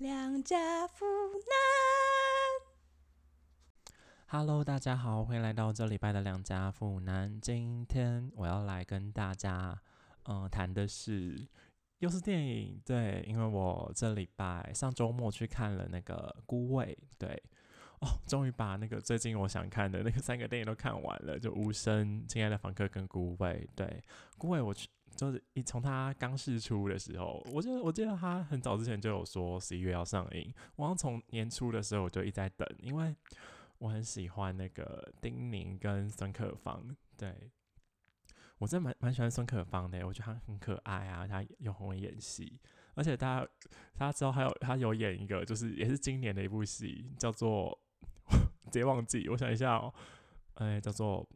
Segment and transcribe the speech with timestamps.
[0.00, 1.04] 良家妇
[1.34, 1.52] 男。
[4.28, 7.38] Hello，大家好，欢迎来到这礼拜的两家妇男。
[7.38, 9.78] 今天我要来跟大家，
[10.22, 11.46] 嗯、谈的是
[11.98, 17.42] 又是电影，对，因为我这礼拜上周末去看了那个《孤味》，对，
[18.00, 23.68] 哦，终于把那个最近我想看的那个三个电影都看完了，就《无声》、《亲爱的房客》跟《孤味》。
[23.76, 23.86] 对，
[24.38, 33.14] 《孤味》我去就是一从他刚试出的时候，我记得我记得他很早之前就有说十一月要上映，我好像从年初的时候我就一直在等，因为。
[33.80, 37.50] 我很喜欢那个丁宁跟孙可芳，对
[38.58, 42.60] 我真的蛮蛮喜欢孙可芳的，我觉得她很可爱啊，她又很会演戏，
[42.94, 43.48] 而且他
[43.94, 47.80] 他之后还有她有演一个就是也是今年的一部戏，叫做
[48.64, 49.94] 直接忘记，我想一下哦，
[50.56, 51.26] 哎、叫做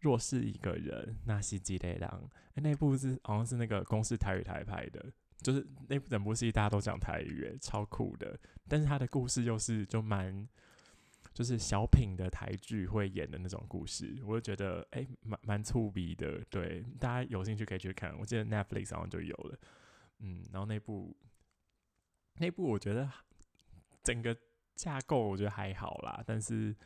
[0.00, 5.12] 若是一个人，那是几类狼，哎、那部是好像是那个公司台语台拍的。
[5.42, 8.38] 就是那部整部戏大家都讲台语，诶超酷的。
[8.68, 10.46] 但是他的故事又是就蛮
[11.32, 16.44] 就是小品的台剧会演的那种故事，我就觉得哎，蛮蛮粗鄙的。
[16.50, 19.58] 对，大家有兴趣可以去看，我记得 Netflix 好像就有了。
[20.18, 21.16] 嗯，然后那部
[22.34, 23.10] 那部我觉得
[24.02, 24.36] 整个
[24.74, 26.76] 架构我觉得还好啦，但是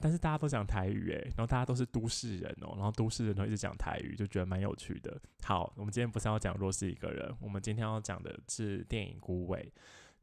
[0.00, 5.20] 但是大家都讲台语诶，然后大家都是都市人哦、然后都市人都一直讲台语，就觉得蛮有趣的。
[5.42, 9.72] 好，我们今天不是要讲若是一个人，我们今天要讲的是电影《孤伟》。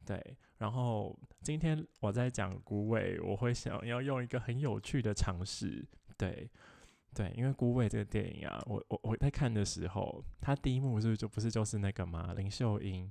[0.04, 5.86] 对，然后今天我在讲孤伟，我会想要用一个很有趣的尝试，
[6.16, 6.50] 对
[7.14, 13.10] 对，因为孤伟这个电影啊，我我我在看的时候，它第一幕是不是就不是就是那个嘛，林秀英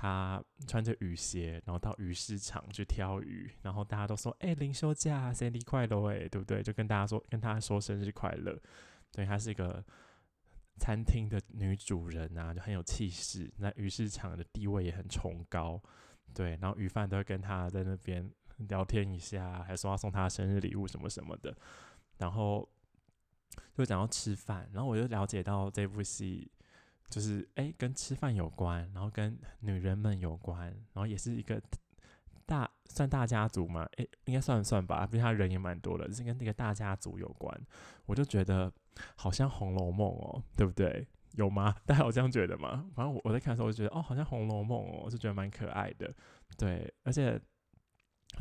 [0.00, 6.62] 他穿着雨鞋，然后到鱼市场去挑鱼，然后大家都说，哎、林休假，生日快乐，哎，对不对？
[6.62, 8.56] 就跟大家说，跟他说生日快乐，
[9.10, 9.84] 对，她是一个。
[10.80, 15.82] 餐厅的女主人啊，就很有气势，那鱼市场的地位也很崇高，
[16.32, 21.52] 对，然后鱼贩都会跟他在那边聊天一下，还说要送他生日礼物什么什么的，
[22.18, 22.68] 然后
[23.74, 26.48] 就讲到吃饭，然后我就了解到这部戏
[27.08, 31.60] 就是哎跟吃饭有关，然后跟女人们有关，然后也是一个
[32.46, 37.60] 大算大家族嘛，哎应该算算吧，毕竟他人也蛮多的，就是跟那个大家族有关，
[38.06, 38.72] 我就觉得
[39.16, 41.06] 好像《红楼梦》哦，对不对？
[41.34, 41.76] 有吗？
[41.86, 42.84] 大家有这样觉得吗？
[42.94, 46.12] 反正我我在看的时候，我就觉得哦，好像《红楼梦》哦，我是觉得蛮可爱的。
[46.56, 47.40] 对，而且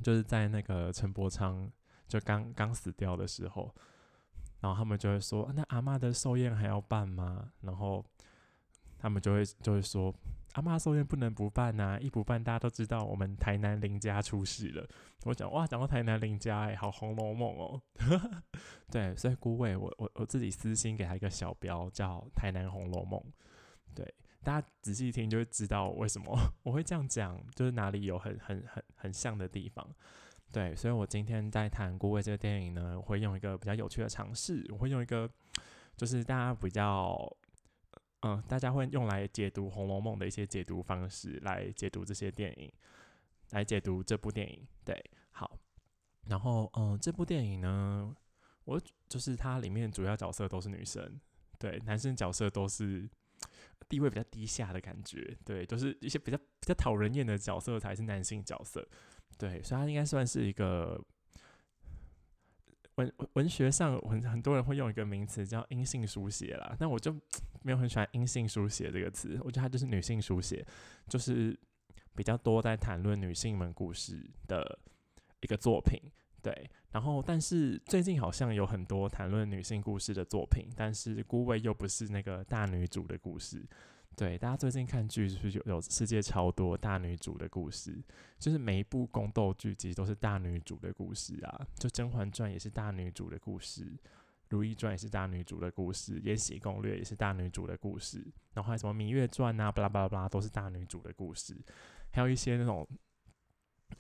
[0.02, 1.70] 就是在那个陈伯昌
[2.08, 3.76] 就刚刚死掉的时候，
[4.62, 8.04] 然后他们就会说：“那阿嬷的寿宴还要办吗？”然后
[9.00, 10.14] 他们就会就会说
[10.54, 14.88] ：“阿妈寿宴不能不办呐、一不办大家都知道我们台南林家出事了。”
[15.26, 17.82] 我讲哇，讲到台南林家、欸，哎，好《红楼梦》哦。
[18.90, 23.20] 对，所以孤味我我我自己私心给他一个小标叫《台南红楼梦》。
[23.94, 24.14] 对，
[24.44, 29.86] 大家仔细听就会知道为什么 我会这样讲，就是哪里有很很很很像的地方。
[30.50, 35.30] 对，所以我今天在谈《孤味》这个电影呢，我会用一个比较有趣的尝试，我会用一个
[35.98, 37.18] 就是大家比较
[38.22, 42.72] 嗯，大家会用来解读《红楼梦》的一些解读方式来解读这些电影，
[43.52, 44.68] 来解读这部电影。
[44.84, 45.00] 对，
[45.32, 45.60] 好，
[46.28, 48.16] 然后嗯，这部电影呢，
[48.66, 51.20] 我就是它里面主要角色都是女生，
[51.60, 53.08] 对，男生角色都是
[53.88, 58.86] 地位比较低下的感觉，对，就是一些比较比较讨人厌的角色才是男性角色，
[59.38, 61.00] 对，所以它应该算是一个
[62.98, 67.12] 文文学上很很多人会用一个名词叫阴性书写啦，但我就
[67.64, 70.66] 没有很喜欢阴性书写这个词，我觉得它就是女性书写，
[71.08, 71.58] 就是
[72.16, 74.78] 比较多在谈论女性们故事的
[75.42, 76.00] 一个作品。
[76.42, 83.64] 对，然后但是最近好像有很多谈论女性故事的作品，但是孤味又不是那个大女主的故事。
[84.18, 87.96] 对，大家最近看剧是不是有有世界超多大女主的故事？
[88.40, 93.86] 就是每一部宫斗剧其实都是大女主的故事啊，就《甄嬛传》也是大女主的故事，
[94.50, 98.26] 《如懿传》也是大女主的故事，《延禧攻略》也是大女主的故事，
[98.56, 101.56] 然后还有什么《芈月传》啊，巴拉巴拉巴拉都是大女主的故事，
[102.12, 102.88] 还有一些那种。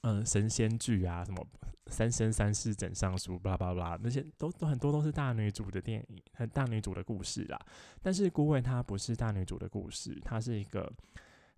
[0.01, 1.45] 嗯，神仙剧啊，什么
[1.92, 7.60] 《三生三世枕上书》，巴拉巴拉，那些都都很多都是大女主的电影，很大女主的故事啦。
[8.01, 10.92] 但是《孤味》它不是大女主的故事，它是一个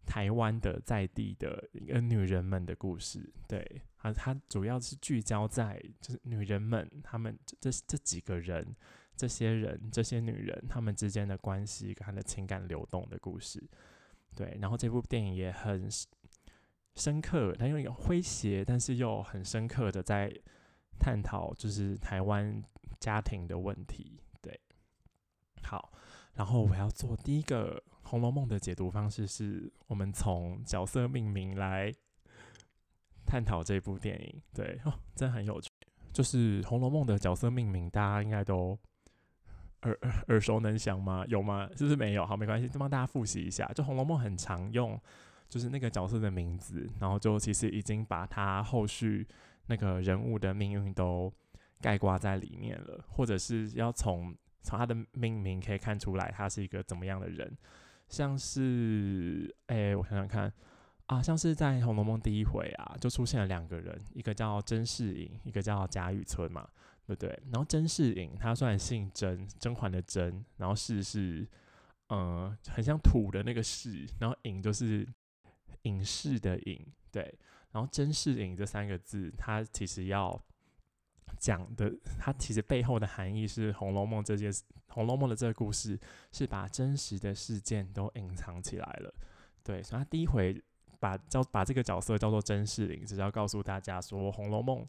[0.05, 3.31] 台湾的在地的一个女人们的故事。
[3.47, 8.75] 对，它它主要是聚焦在就是女人们，她们这这几个人，
[9.15, 13.61] 这些人，这些女人，她们之间的关系跟她的情感流动的故事。
[14.35, 15.89] 对，然后这部电影也很
[16.99, 20.31] 深刻，他用一个诙谐，但是又很深刻的在
[20.99, 22.61] 探讨，就是台湾
[22.99, 24.19] 家庭的问题。
[24.41, 24.59] 对，
[25.63, 25.91] 好，
[26.33, 31.89] 然后我要做第一个《红楼梦》的解读方式是，我们从角色命名来
[33.25, 34.41] 探讨这部电影。
[34.53, 35.69] 对，哦，真很有趣。
[36.11, 38.77] 就是《红楼梦》的角色命名，大家应该都
[39.83, 39.97] 耳
[40.27, 41.23] 耳熟能详吗？
[41.27, 41.69] 有吗？
[41.77, 42.25] 是不是没有？
[42.25, 43.65] 好，没关系，就帮大家复习一下。
[43.73, 44.99] 就《红楼梦》很常用，
[45.49, 49.27] 就是那个角色的名字，然后就其实已经把他后续
[49.65, 51.33] 那个人物的命运都
[51.81, 57.57] 盖挂在里面了，或者是要从从他的命名可以看出来他是一个怎么样的人。
[58.07, 60.53] 像是，哎，我想想看。
[61.07, 66.69] 啊，像是在《红楼梦》第一回啊，就出现了两个人，一个叫甄士隐，一个叫贾雨村嘛，
[67.07, 67.29] 对不对？
[67.51, 71.47] 然后甄士隐他虽然姓甄，甄嬛的甄，然后士是，
[72.09, 75.03] 呃，很像土的那个士，然后隐就是
[75.83, 77.33] 影视的影，对。
[77.71, 80.41] 然后甄士隐这三个字，它其实要
[81.37, 84.51] 讲的，它其实背后的含义是《红楼梦》这件
[84.87, 85.99] 《红楼梦》的这个故事
[86.31, 89.13] 是把真实的事件都隐藏起来了，
[89.63, 89.83] 对。
[89.83, 90.61] 所以他第一回。
[91.01, 94.81] 把叫把这个角色叫做甄士隐，是要告诉大家说，《红楼梦》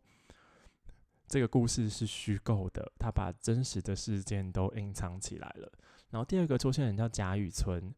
[1.29, 5.71] 这个故事是虚构的，他把真实的事件都隐藏起来了。
[6.11, 7.95] 然后第二个出现人叫贾雨村，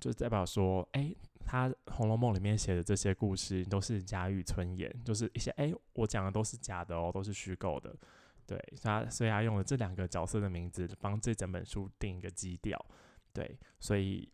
[0.00, 1.14] 就代表说，哎，
[1.44, 7.94] 他《红楼梦》里面写的这些故事都是假语村言，就是一些哎，我讲的都是假的哦，都是虚构的。
[8.46, 12.84] 对，他所以他用了这两个角色的名字，帮这整本书定一个基调。
[13.32, 14.28] 对，所以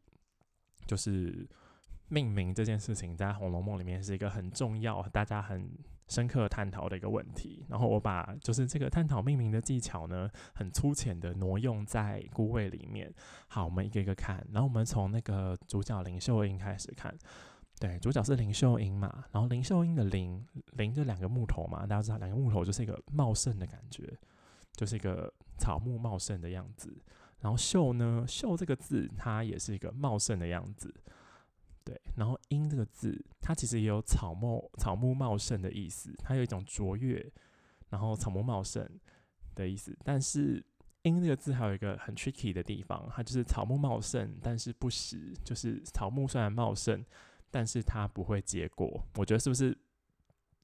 [0.87, 1.49] 就是。
[2.08, 5.69] 命名这件事情在《红楼梦》里面是一个很重要、大家很
[6.08, 7.64] 深刻探讨的一个问题。
[7.69, 13.12] 然后我把就是这个探讨命名的技巧呢，很粗浅的挪用在《孤位》里面。
[13.49, 14.47] 好，我们一个一个看。
[14.53, 17.14] 然后我们从那个主角林秀英开始看。
[17.79, 19.25] 对，主角是林秀英嘛。
[19.32, 20.43] 然后林秀英的林
[20.73, 24.17] 林这两个木头嘛，大家知道两个木头就是一个茂盛的感觉，
[24.73, 26.97] 就是一个草木茂盛的样子。
[27.41, 30.94] 然后秀呢，秀这个字它也是一个茂盛的样子。
[31.86, 37.24] 对，然后“英”这个字，它其实也有草木草木茂盛的意思，它有一种卓越，
[37.90, 38.84] 然后草木茂盛
[39.54, 39.96] 的意思。
[40.02, 40.60] 但是
[41.02, 47.04] “英”这个字还有一个很 tricky 的地方，它就是草木茂盛，但是不实，就是草木虽然茂盛，
[47.52, 49.00] 但是它不会结果。
[49.14, 49.78] 我觉得是不是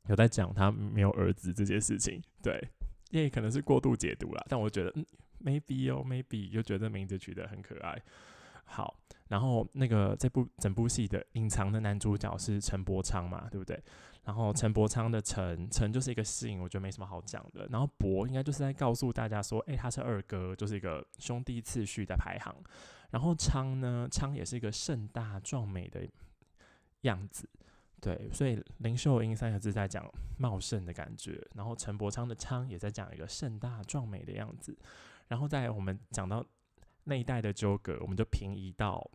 [0.09, 2.21] 有在讲他没有儿子这件事情？
[2.43, 2.69] 对，
[3.11, 4.45] 也可能是过度解读了。
[4.49, 5.07] 但我觉得，嗯
[5.41, 8.03] ，maybe 哦，maybe 就觉得名字取得很可爱。
[8.65, 8.99] 好。
[9.33, 13.83] 然后那个这部整部戏的隐藏的男主角是陈伯昌嘛，对不对？
[14.25, 17.67] 然后陈伯昌的陈陈就是一个姓，我觉得没什么好讲的。
[17.71, 22.55] 然后伯应该就是在告诉大家说，哎，他是二哥，就是一个兄弟次序的排行。
[23.09, 26.07] 然后昌呢，昌也是一个盛大壮美的
[27.01, 27.49] 样子，
[28.03, 28.29] 对。
[28.35, 30.07] 所以林秀英三个字在讲
[30.37, 34.77] 茂盛的感觉，然后陈伯昌的昌也在讲一个盛大壮美的样子。
[35.29, 36.45] 然后在我们讲到
[37.05, 39.11] 那一代的纠葛，我们就平移到。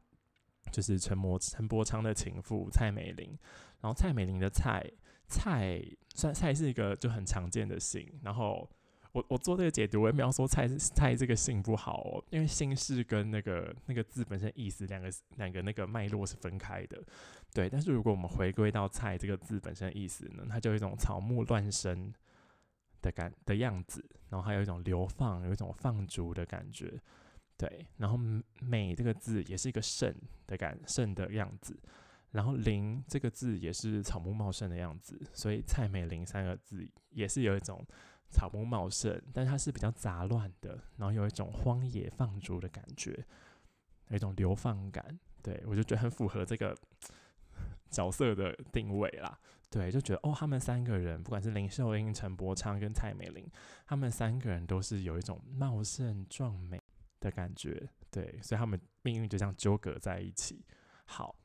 [0.71, 3.37] 就是陈伯陈伯昌的情妇蔡美玲，
[3.81, 4.83] 然后蔡美玲的蔡
[5.27, 5.81] 蔡
[6.15, 8.69] 算蔡是一个就很常见的姓，然后
[9.13, 17.01] 我我做这个解读，我也没有说蔡蔡这个姓不好哦，因为姓氏跟那个那个字本身意思两个两个那个脉络是分开的，
[17.53, 17.69] 对。
[17.69, 22.13] 但是如果我们回归到蔡这个字本身意思呢，它就有一种草木乱生
[23.01, 26.99] 的感的样子，然后还有一种流放，有一种放逐的感觉。
[27.57, 28.17] 对，然后
[28.61, 30.13] 美这个字也是一个盛
[30.45, 31.75] 的感盛的样子，
[32.31, 37.83] 然后林这个字也是草木茂盛的样子，所以蔡美玲三个字也是有一种
[38.29, 43.25] 草木茂盛，但它是比较杂乱的，然后有一种荒野放逐的感觉，
[44.09, 45.19] 有一种流放感。
[45.41, 46.77] 对我就觉得很符合这个
[47.89, 49.39] 角色的定位啦。
[49.69, 53.49] 对，就觉得哦，他们三个人，不管是林秀英、陈伯昌跟蔡美玲，
[53.85, 56.79] 他们三个人都是有一种茂盛壮美。
[57.19, 60.63] 的感觉，对，所以他们命运就这样纠葛在一起。
[61.05, 61.35] 好，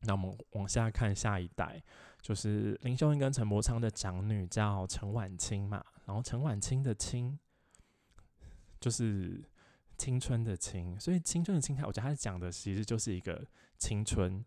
[0.00, 1.82] 那我们往下看下一代，
[2.20, 7.38] 就是林秀英跟陈伯昌的长女叫陈婉清嘛，然后陈婉清的清
[8.80, 9.42] 就是
[9.96, 13.46] 青春的青，所以青春的青，我觉得他讲的其实就是一个
[13.78, 14.44] 青春，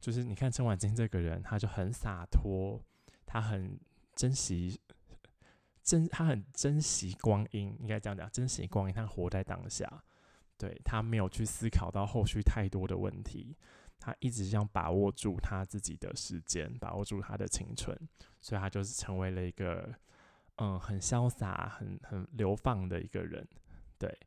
[0.00, 2.80] 就是你看陈婉清这个人，他就很洒脱，
[3.26, 3.78] 他很
[4.14, 4.80] 珍惜。
[5.84, 10.02] 珍他很珍惜光阴，应该这样讲，珍惜光阴，他活在当下，
[10.56, 13.54] 对他没有去思考到后续太多的问题，
[13.98, 17.94] 他一直想把握住他自己的时间，把握住他的青春，
[18.40, 19.94] 所以他就是成为了一个
[20.56, 23.46] 嗯很潇洒、很很流放的一个人。
[23.98, 24.18] 对，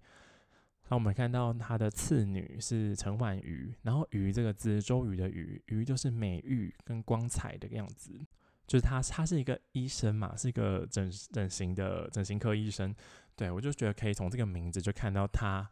[0.89, 8.23] 那我们看到他的次女是陈婉瑜，然后“瑜”这个字，周瑜的“瑜”，“瑜”就是美玉跟光彩的样子。
[8.67, 12.93] 就是他，他是一个医生嘛，是一个整整形的整形科医生。
[13.35, 15.67] 对我就觉得可以从这个名字就看到他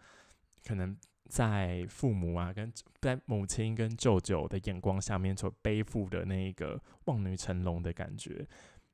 [0.65, 0.95] 可能
[1.27, 2.71] 在父母啊跟
[3.01, 8.47] 在母亲跟舅舅的眼光下面所背负的那一个望女成龙的感觉。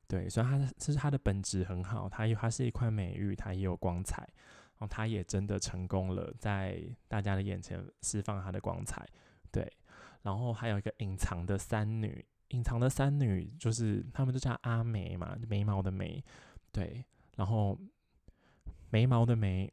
[0.07, 9.07] 对，所以他其实他的本质很好，他有他是一块美玉，他也有光彩，然后他也真的成功了，在大家的眼前释放他的光彩。
[9.51, 9.69] 对，
[10.21, 16.23] 然后还有一个隐藏的三女，隐藏的三女就是他们都叫阿梅嘛，眉毛的眉。
[16.71, 17.03] 对，
[17.35, 17.77] 然后
[18.89, 19.71] 眉毛的眉。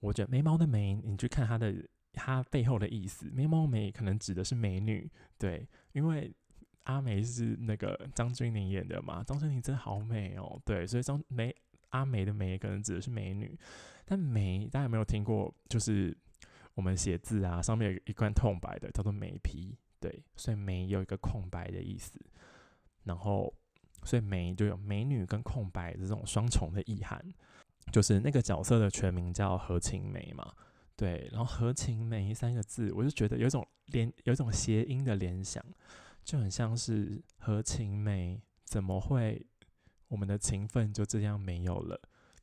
[0.00, 1.72] 我觉得眉毛的眉，你去看它的
[2.12, 6.34] 它背后的意思，眉毛眉可能指的是美女，对，因为
[6.82, 11.54] 阿梅是那个张钧甯演的嘛，张钧甯真的好美哦，对，所以张梅
[11.90, 13.56] 阿梅的梅可能指的是美女，
[14.04, 15.54] 但眉大家有没有听过？
[15.68, 16.12] 就是
[16.74, 22.20] 我们写字啊，上面有一块空白的，叫做眉皮，对，所以眉有一个空白的意思，
[23.04, 23.54] 然后
[24.02, 27.24] 所以眉就有美女跟空白这种双重的意涵。
[27.90, 30.54] 就是那个角色的全名叫何晴梅嘛，
[30.96, 35.62] 对，然后何晴梅三个字，我就觉得有一种联，有一种谐音的联想，
[36.24, 39.44] 就很像是何晴梅怎么会
[40.06, 42.00] 我们的情分就这样没有了？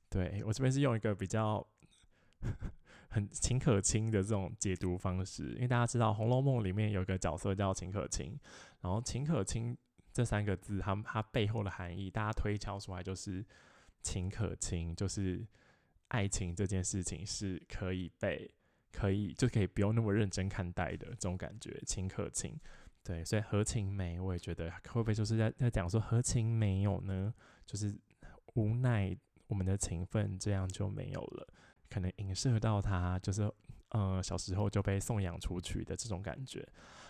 [0.09, 1.65] 对我这边是用一个比较
[3.09, 8.39] 很秦可卿的这种解读方式，因为大家知道《红楼梦》里面有一个角色叫秦可卿，
[8.81, 9.77] 然后秦可卿
[10.13, 13.45] 这三个字，它它背后的含义，大家推敲出来就是。
[14.01, 15.45] 秦可卿，就是
[16.07, 18.49] 爱情这件事情是可以被
[18.93, 21.77] 可以就可以不用那么认真看待的这种感觉。
[21.85, 22.57] 秦可卿，
[23.03, 27.33] 对，所以何情没，我也觉得会不会就是在在讲说何情没有呢？
[27.65, 27.93] 就是
[28.53, 29.13] 无奈
[29.47, 31.47] 我们的情分这样就没有了，
[31.89, 33.51] 可能影射到他就是
[33.89, 36.67] 呃小时候就被送养出去的这种感觉。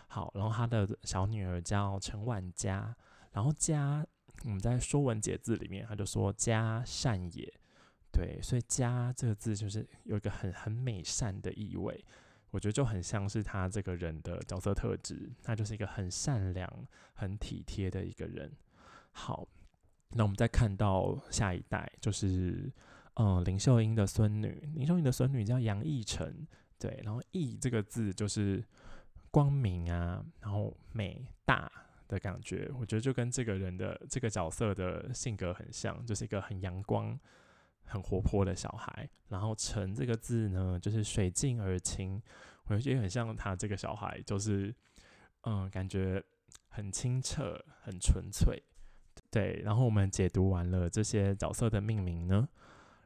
[0.08, 2.96] 好，然后他的小女儿叫陈婉佳，
[3.32, 4.06] 然后佳。
[4.46, 7.54] 我们在《说文解字》里面，他就说“佳善也”，
[8.10, 12.02] 对，所以“佳”这个字就是有一个很很美善的意味，
[12.52, 18.50] 我觉得就很像是他这个人的角色特质，他就是一个很善良、很体贴的一个人。
[19.12, 19.46] 好，
[20.12, 22.72] 那我们再看到下一代，就是
[23.20, 26.48] 嗯林秀英的孙女，林秀英的孙女叫杨逸晨，
[26.80, 28.64] 对，然后“逸”这个字就是
[29.30, 31.72] 光明啊，然后美大。
[32.10, 37.16] 的感觉，我觉得就跟这个人的这个角色的性格很像，就是一个很阳光、
[37.84, 39.08] 很活泼的小孩。
[39.28, 42.20] 然后“晨”这个字呢，就是水静而清，
[42.66, 44.74] 我觉得很像他这个小孩，就是
[45.42, 46.20] 嗯，感觉
[46.68, 48.60] 很清澈、很纯粹。
[49.30, 52.50] 对，然后我们解读完了这些角色的命名呢，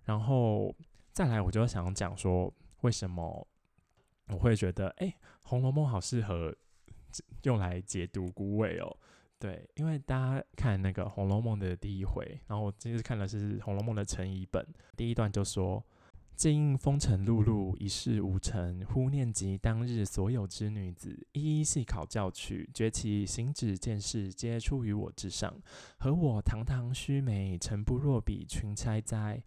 [0.06, 0.76] 然后
[1.12, 3.48] 再来，我就想讲说，为什么
[4.28, 5.08] 我会觉得，哎，
[5.42, 6.56] 《红楼梦》好适合。
[7.44, 8.98] 用来解读孤味哦，
[9.38, 14.66] 对，因为大家看那个《红楼梦》的第一回，然后我今天看的是《红楼梦》的成译本，
[14.98, 15.86] 第一段就说
[16.36, 25.54] ：“今风尘碌碌，一事无成，忽念及当日所有之女子，一一细考教去，觉其行止见识，皆出于我之上。
[26.00, 29.44] 和我堂堂须眉，诚不若比群钗哉？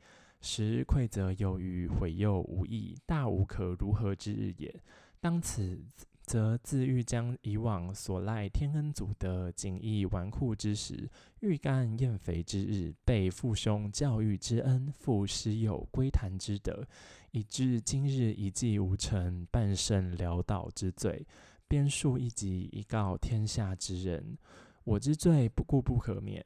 [0.47, 4.73] 时愧则有余，悔又无益，大无可如何之日也。
[5.21, 5.83] 当此。”
[6.27, 16.85] 则自欲将以往所赖天恩祖德锦衣纨绔之时，欲干厌肥之日，被父兄教育之恩，父师友归谈之德，
[17.31, 21.25] 以致今日一计无成，半生潦倒之罪，
[21.69, 24.37] 编述一集以告天下之人。
[24.83, 26.45] 我之罪不顾不可免，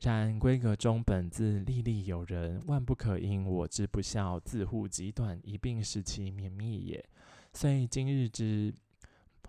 [0.00, 7.04] 然闺阁中本自历历有人，万不可因我之不孝，自护极短，一并使其免灭也。
[7.52, 8.74] 虽今日之。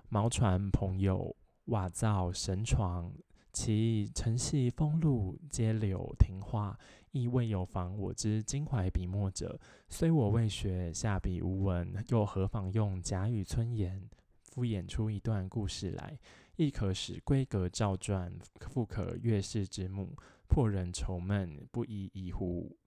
[0.07, 3.11] 毛船朋友，瓦灶神床，
[3.51, 6.77] 其承系风露，皆柳庭花，
[7.11, 9.59] 亦未有妨我之襟怀笔墨者。
[9.89, 14.07] 虽我未学，下笔无文，又何妨用贾语村言，
[14.51, 16.17] 敷衍出一段故事来，
[16.55, 20.15] 亦可使闺阁照传，复可悦世之目，
[20.47, 22.77] 破人愁闷，不亦宜乎？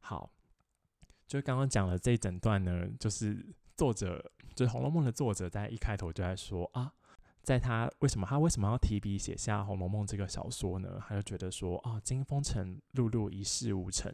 [0.00, 0.30] 好，
[1.26, 4.32] 就刚刚讲了这一整段呢，就是作者。
[4.54, 6.92] 就是《红楼梦》的作者在一开头就在说啊，
[7.44, 10.98] 在他为什么他为什么要提笔写下《红楼梦》这个小说呢？
[11.06, 14.12] 他就觉得说啊，金风尘碌碌一事无成，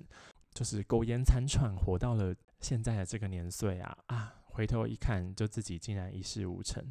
[0.52, 6.82] 就是苟延残喘，活到了现在的这个年岁啊啊，回头一看，就自己竟然一事无成。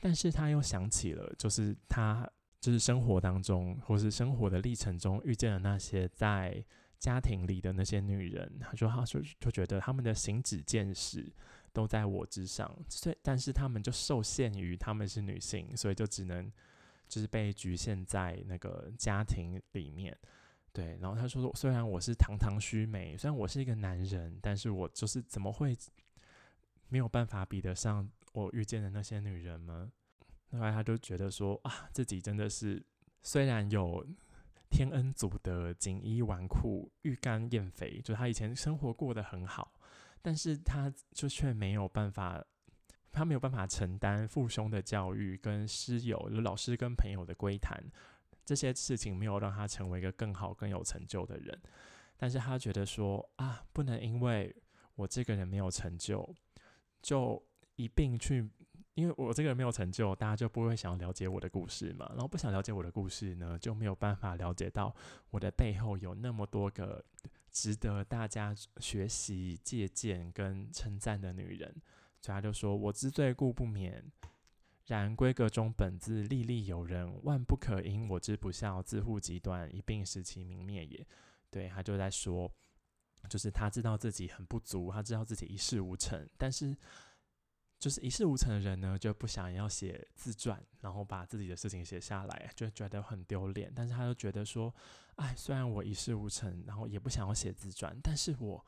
[0.00, 2.28] 但是他又想起了，就是他
[2.60, 6.64] 就是生活当中或是生活的历程中遇见了那些在
[6.98, 11.32] 家庭里的那些女人，他说他就就觉得他们的行止见识。
[11.70, 16.50] 都在我之上，所以但是他们就受限于他们是女性，所以就只能
[17.06, 20.16] 就是被局限在那个家庭里面。
[20.72, 25.76] 对，然后他说，虽然我是堂堂须眉，虽然我是一个男人，但是我就是怎么会
[26.88, 29.90] 没有办法比得上我遇见的那些女人吗？
[30.52, 32.84] 后来他就觉得说啊，自己真的是
[33.22, 34.06] 虽然有
[34.70, 39.72] 天恩祖的锦衣纨绔、欲干燕肥，就他以前生活过得很好，
[40.22, 42.42] 但是他就却没有办法，
[43.10, 47.82] 他没有办法承担父兄的教育跟师友、老师跟朋友的归谈
[48.44, 51.60] 这些事情，没有让他成为一个更好、更有成就的人。
[52.16, 54.54] 但是他觉得说啊，不能因为
[54.94, 56.34] 我这个人没有成就，
[57.08, 57.42] 就
[57.76, 58.46] 一并去。
[58.94, 62.04] 因为我这个人没有成就，大家就不会想要了解我的故事嘛。
[62.10, 64.92] 然后不想了解我的故事呢，就没有办法了解到
[65.30, 67.04] 我的背后有那么多个
[67.52, 71.72] 值得大家学习、借鉴跟称赞的女人。
[72.20, 74.04] 所以他就说：“我之罪故不免，
[74.86, 81.06] 然闺阁中本自历历有人，万不可因我之不孝，自护极端，一并使其泯灭也。”
[81.50, 82.50] 对他就在说，
[83.28, 86.76] 就是他知道自己很不足，他知道自己一事无成，但是。
[87.80, 93.72] 就是一事无成的人呢，就不想要写自传，然后把自己的事情写下来，就觉得很丢脸。
[93.72, 94.74] 但是他又觉得说，
[95.14, 98.66] 哎，虽然我一事无成，然后也不想要写自传，但是我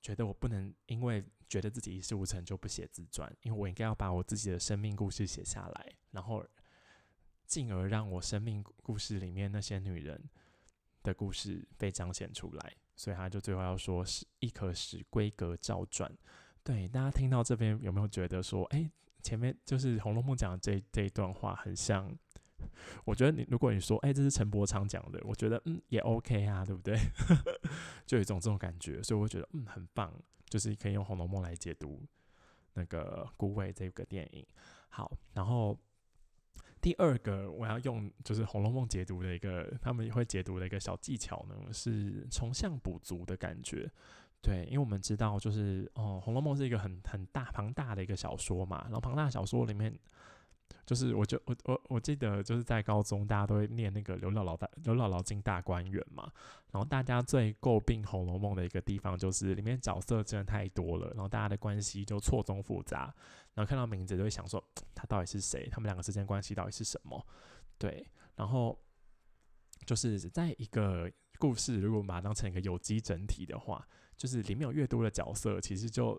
[0.00, 6.46] 觉得我不能因为觉得自己一事无成就不写自传，因为我应该要把我自己的生命故事写下来，然后
[7.46, 10.22] 进而让我生命故事里面那些女人
[11.02, 12.76] 的故事被彰显出来。
[12.96, 16.10] 所以他就最后要说，是亦可使规格照转。
[16.64, 18.90] 对，大家听到这边有没有觉得说，哎，
[19.22, 22.12] 前面就是《红楼梦》讲的这这一段话很像？
[23.04, 26.98] 我觉得你如果你说，哎，这是陈伯昌讲的，我觉得嗯也 OK 啊，对不对？
[28.06, 30.12] 就有一种这种感觉，所以我觉得嗯很棒，
[30.48, 32.02] 就是可以用《红楼梦》来解读
[32.72, 34.44] 那个《孤味》这个电影。
[34.88, 35.78] 好，然后
[36.86, 43.90] 第二个我要用就是《红楼梦》解读的一个，他们会解读的一个小技巧呢，是从相补足的感觉。
[44.40, 48.82] 对，因为我们知道，就是哦，《红楼梦》是一个很很大庞大的一个小说嘛。
[48.84, 49.92] 然后庞大小说里面，
[50.84, 56.30] 就是我就我我我记得就是在高中，大家都会念那个刘姥姥大刘姥姥进大观园嘛。
[56.70, 63.14] 然后大家最诟病《红楼梦》的一个地方，就是里面角色真的太多了，然后大家的关系就错综复杂。
[63.54, 64.62] 然后看到名字就会想说，
[64.94, 65.68] 他到底是谁？
[65.70, 67.26] 他们两个之间关系到底是什么？
[67.78, 68.78] 对，然后
[69.86, 73.86] 就是在一个故事，如果把它当成一个有机整体的话。
[74.16, 76.18] 就是里面有越多的角色，其实就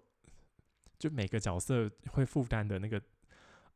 [1.00, 3.02] 就每个角色会负担的那个，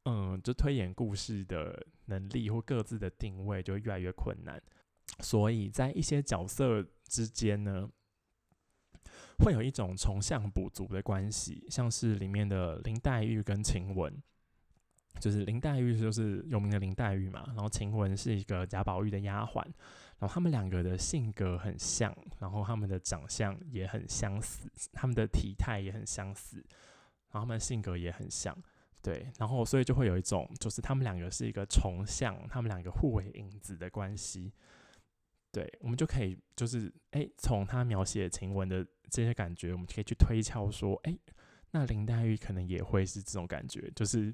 [0.06, 4.62] 嗯，就推演故事的能力或各自的定位就会越来越困难。
[5.20, 7.88] 所以在一些角色之间呢，
[9.40, 14.12] 会有一种重向补足的关系，像是里面的林黛玉跟晴雯，
[15.20, 19.64] 就是林黛玉就是有名的林黛玉嘛，然后晴雯是一个贾宝玉的丫鬟。
[20.18, 26.58] 然后他们两个的性格很像，然后他们的长相也很相似，他们的体态也很相似，
[27.32, 28.56] 然后他们性格也很像，
[29.02, 34.54] 对，然后所以就会有一种，就是他们两个是一个重像，他们两个互为影子的关系，
[35.52, 41.18] 对，我们就可以就是哎，从他描写晴雯的这些感觉，我们可以去推敲说，哎，
[41.72, 44.34] 那林黛玉可能也会是这种感觉，就是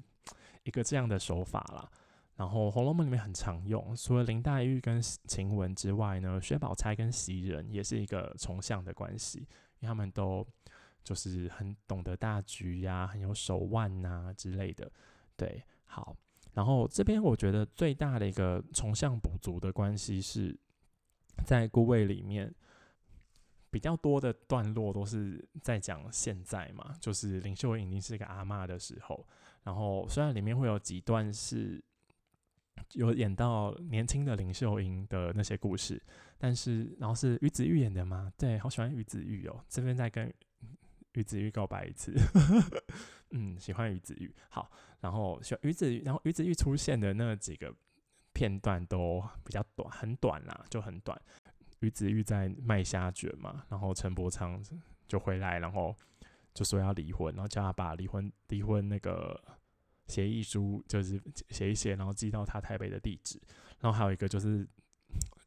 [0.64, 1.90] 一个这样的手法啦。
[2.36, 9.40] 然后《红楼梦》里面很常用，除了林黛玉跟晴雯之外呢，薛宝钗跟袭人也是一个重像的关系，
[9.80, 10.46] 因为他们都
[11.08, 14.92] 就是很懂得大局呀，很有手腕呐之类的。
[15.38, 16.14] 对，好，
[16.52, 20.54] 然后这边我觉得最大的一个重像补足的关系是
[21.46, 22.54] 在《孤味》里面
[23.70, 29.26] 比较多的段落都是在讲现在嘛，就是林秀英已经是一个阿妈的时候，
[29.62, 31.82] 然后虽然里面会有几段是。
[32.92, 36.00] 有演到年轻的林秀英的那些故事，
[36.38, 38.32] 但是然后是于子玉演的吗？
[38.38, 40.32] 对，好喜欢于子玉哦，这边在跟
[41.18, 42.14] 于子玉告白一次，
[43.30, 44.32] 嗯，喜欢于子玉。
[44.48, 47.74] 好，然后喜欢于子玉，然后于子玉出现的那几个
[48.32, 51.20] 片段都比较短，很短啦，就很短。
[51.80, 54.62] 于子玉在卖虾卷嘛，然后陈伯昌
[55.06, 55.94] 就回来，然后
[56.54, 59.40] 就说要离婚，然后叫他把离婚离婚那个。
[60.10, 63.38] 协议书就是写一写，然后寄到他台北的地址。
[63.78, 64.66] 然后还有一个就是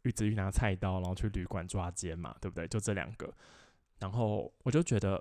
[0.03, 2.67] 玉子玉拿菜刀，然后去旅馆抓奸嘛，对不对？
[2.67, 3.33] 就这两个。
[3.97, 5.19] 然后我就觉得，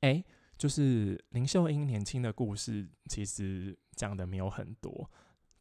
[0.00, 0.24] 哎，
[0.56, 5.10] 就是林秀英年轻的故事，其实讲的没有很多，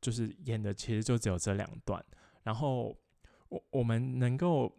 [0.01, 2.03] 就是演的其实就只有这两段。
[2.43, 2.97] 然后
[3.49, 4.71] 我我们能够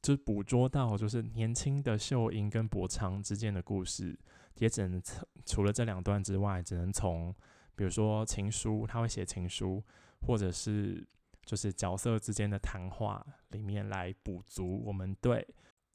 [0.00, 4.18] 就是捕捉到，就是年轻的秀英跟伯昌之间的故事。
[4.56, 5.00] 也只能
[5.46, 7.34] 除了这两段之外，只能从
[7.74, 9.82] 比如说情书，他会写情书，
[10.20, 11.02] 或者是
[11.46, 15.46] 就是角色之间的谈话里面来补足我们对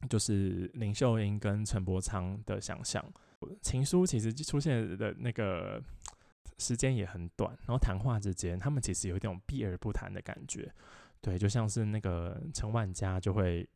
[0.09, 3.03] 就是林秀英跟陈伯昌的想象。
[3.61, 5.81] 情书其实出现的那个
[6.57, 10.71] 时间也很短，然后谈话之间，他们其实有一种避而不谈的感觉。
[11.21, 13.67] 对，就像是那个陈万家就会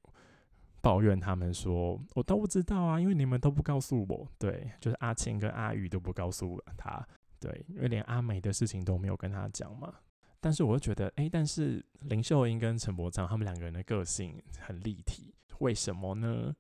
[0.82, 7.06] 抱怨他们说：“我都不知道啊，因为你们都不告诉我。”对，就是阿青跟阿宇都不告诉他。
[7.40, 9.94] 对，因为连阿美的事情都没有跟他讲嘛。
[10.40, 16.54] 但是我就觉得，哎，但是林秀英跟陈柏昌他们两个人的个性很立体，为什么呢？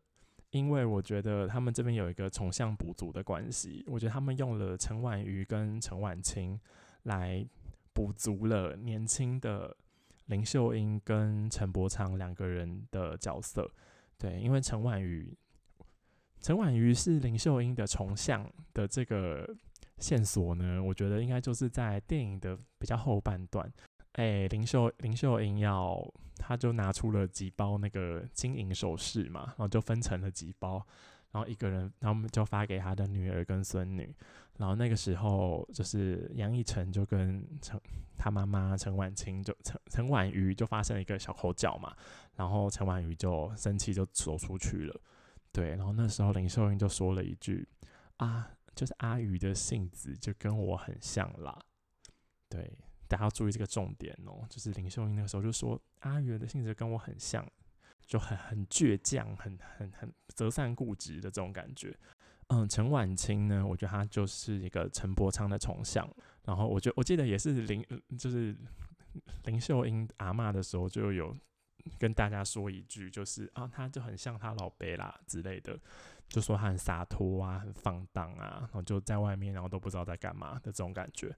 [0.51, 6.59] 因为我觉得他们这边有一个重向补足的关系，我觉得他们用了陈婉瑜跟陈婉清
[7.03, 7.45] 来
[7.93, 9.75] 补足了年轻的
[10.27, 13.69] 林秀英跟陈柏昌两个人的角色。
[14.17, 15.37] 对，因为陈婉瑜，
[16.41, 19.47] 陈婉瑜是林秀英的重相的这个。
[19.99, 20.81] 线索呢？
[20.81, 23.69] 我觉得应该就是在电影的比较后半段，
[24.19, 26.05] 哎，林秀林秀英要，
[26.35, 30.85] 他就拿出了几包那个金银首饰嘛，然后就分成了几包，
[31.31, 34.13] 然后一个人，然后就发给他的女儿跟孙女，
[34.57, 37.79] 然后那个时候就是杨逸晨就跟陈
[38.17, 41.95] 他妈妈陈婉清就陈陈婉瑜就发生了一个小口角嘛，
[42.35, 45.01] 然后陈婉瑜就生气就走出去了，
[45.53, 47.65] 对，然后那时候林秀英就说了一句
[48.17, 48.51] 啊。
[48.75, 51.59] 就是阿宇的性子就跟我很像啦，
[52.47, 52.71] 对，
[53.09, 54.45] 大家要注意这个重点哦。
[54.49, 57.45] 就是林秀英那个时候就说阿宇的性子跟我很像，
[58.05, 61.93] 就很很倔强，很很很折善固执的这种感觉。
[62.47, 66.09] 嗯，陈婉清呢，我觉得他就是一个陈伯昌的重像。
[66.45, 67.85] 然后我觉我记得也是林，
[68.17, 68.55] 就是
[69.43, 71.35] 林秀英阿妈的时候就有
[71.97, 75.77] 跟大家说一句，就是啊，他就很像他老贝啦之类的。
[76.27, 81.35] 就说他很洒脱啊，很放荡啊，然后就在外面，然后都不知道在干嘛的这种感觉。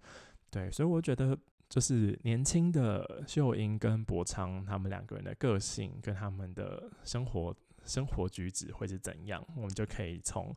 [0.50, 1.38] 对，所以我觉得
[1.72, 7.56] 就是年轻的秀英跟博昌他们两个人的个性跟他们的生活
[7.86, 10.54] 生活举止会是怎样，我们就可以从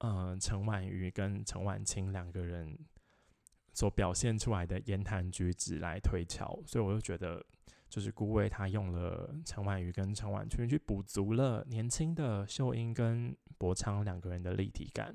[0.00, 2.78] 嗯陈婉瑜跟陈婉清两个人
[3.72, 6.56] 所表现出来的言谈举止来推敲。
[6.66, 7.44] 所以我就觉得。
[7.92, 15.14] 就是顾魏他用了陈婉瑜跟陈婉君去补足了年轻的秀英跟博昌两个人的立体感。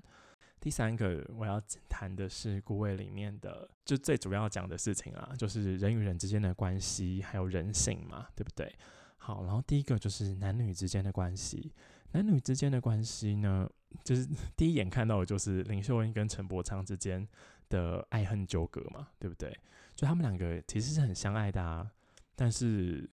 [0.60, 8.74] 第三个我要谈的是顾魏里面的，就最主要讲的事情啦，就是人与人之间的关系，还有人性嘛，对不对？
[9.18, 11.74] 好，然后第一个就是男女之间的关系。
[12.12, 13.70] 男女之间的关系呢，
[14.04, 17.28] 就是 第一眼看到的就是林秀英跟陈柏昌之间
[17.70, 19.56] 的爱恨纠葛嘛，对不对？
[19.96, 21.92] 就他们两个其实是很相爱的啊。
[22.40, 23.10] 但是，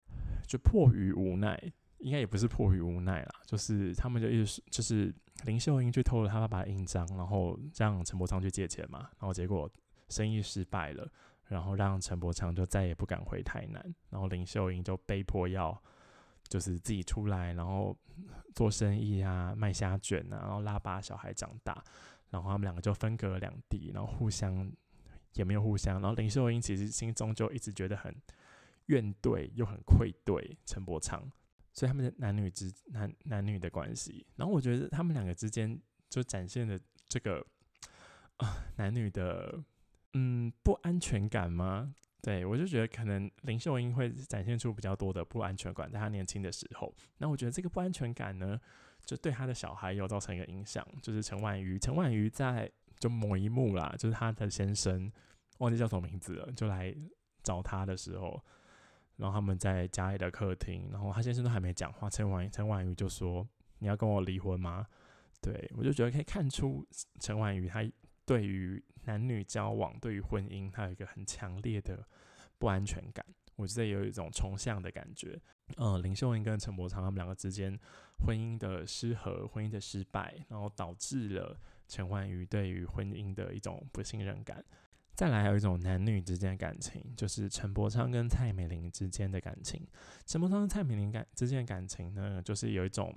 [0.48, 9.70] 就迫于无奈，应该也不是迫于无奈啦，就是他们就一直就是林秀英去偷了他爸爸的印章，然后让陈伯昌去借钱嘛，然后结果
[10.08, 11.10] 生意失败了，
[11.48, 15.80] 然后让陈伯昌就再也不敢回台南，然后林秀英就被迫要
[16.48, 17.96] 就是自己出来，然后
[18.54, 21.82] 做生意啊，卖虾卷啊，然后拉把小孩长大，
[22.30, 24.70] 然后他们两个就分隔两地，然后互相
[25.34, 28.14] 也没有互相，然后林秀英其实心中就一直觉得很。
[28.86, 31.22] 怨怼又很愧对陈伯昌，
[31.72, 35.80] 所以他们的男女之男男女的关系，然后我觉得他们两个之间
[36.10, 37.44] 就展现的这个
[38.36, 39.58] 啊男女的
[40.12, 41.94] 嗯不安全感吗？
[42.20, 46.94] 对我就觉得可能林秀英会展现出比较多的不安全感，在她年轻的时候。
[47.18, 48.60] 那我觉得这个不安全感呢，
[49.04, 55.10] 就对他的小孩有造成一个影响，就是陈婉瑜，陈婉瑜在就某一幕啦，就是他的先生
[55.58, 56.94] 忘记叫什么名字了，就来
[57.42, 58.40] 找他的时候。
[59.22, 64.84] 然后他们在家里的客厅，然后他先生都还没讲话，陈婉陈婉瑜就说：“你要跟我离婚吗？”
[65.40, 66.84] 对我就觉得可以看出
[67.20, 67.88] 陈婉瑜她
[68.26, 72.04] 对于男女交往、对于婚姻，她有一个很强烈的
[72.58, 73.24] 不安全感。
[73.54, 75.40] 我觉得有一种重向的感觉。
[75.76, 77.78] 嗯，林秀英跟陈柏昌他们两个之间
[78.26, 81.56] 婚姻的失和、婚姻的失败，然后导致了
[81.86, 84.64] 陈婉瑜对于婚姻的一种不信任感。
[85.14, 89.86] 再来，有一种男女之间的感情，就是陈柏昌跟蔡美玲之间的感情。
[90.26, 93.14] 陈柏昌跟蔡美玲感之间的感情呢，就是有一种，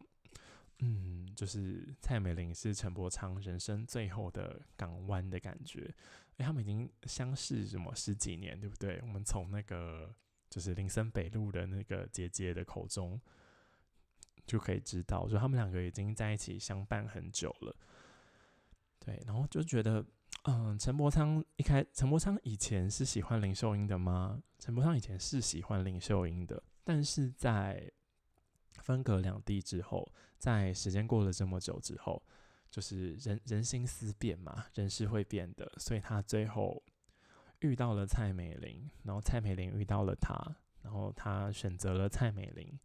[0.79, 5.89] 嗯，就是蔡美玲是陈柏昌人生最后的港湾的感觉。
[6.35, 8.99] 哎，他们已经相识什么十几年，对不对？
[9.01, 10.13] 我们从那个
[10.49, 13.19] 就是林森北路的那个姐姐的口中
[14.45, 17.73] 就可以知道，就他们两个已经在一起相伴很久了。
[18.99, 20.05] 对，然后就觉得。
[20.47, 24.39] 嗯，陈柏昌一开，陈柏昌以前是喜欢林秀英的吗？
[24.59, 27.91] 陈柏昌以前是喜欢林秀英的，但是在
[28.73, 32.21] 分隔两地之后，在时间过了这么久之后，
[32.69, 36.83] 就是人人心思变嘛，人是会变的，所以他最后
[37.61, 40.35] 遇到了蔡美玲，然后蔡美玲遇到了他，
[40.83, 42.79] 然后他选择了蔡美玲，